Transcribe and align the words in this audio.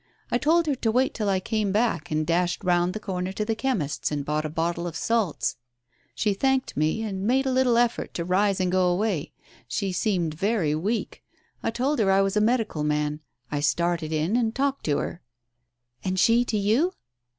I 0.31 0.39
told 0.39 0.65
her 0.65 0.73
to 0.73 0.91
wait 0.91 1.13
till 1.13 1.29
I 1.29 1.39
came 1.39 1.71
back, 1.71 2.09
and 2.09 2.25
dashed 2.25 2.63
round 2.63 2.95
the 2.95 2.99
corner 2.99 3.31
to 3.33 3.45
the 3.45 3.53
chemist's 3.53 4.11
and 4.11 4.25
bought 4.25 4.45
a 4.47 4.49
bottle 4.49 4.87
of 4.87 4.95
salts. 4.95 5.57
She 6.15 6.33
thanked 6.33 6.75
me, 6.75 7.03
and 7.03 7.21
made 7.21 7.45
a 7.45 7.51
little 7.51 7.77
effort 7.77 8.15
to 8.15 8.25
rise 8.25 8.59
and 8.59 8.71
go 8.71 8.87
away. 8.87 9.31
She 9.67 9.91
seemed 9.91 10.33
very 10.33 10.73
weak. 10.73 11.23
I 11.61 11.69
told 11.69 11.99
her 11.99 12.09
I 12.09 12.23
was 12.23 12.35
a 12.35 12.41
medical 12.41 12.83
man, 12.83 13.19
I 13.51 13.59
started 13.59 14.11
in 14.11 14.35
and 14.35 14.55
talked* 14.55 14.83
to 14.85 14.97
her." 14.97 15.21
"And 16.03 16.19
she 16.19 16.45
to 16.45 16.57
you?" 16.57 16.93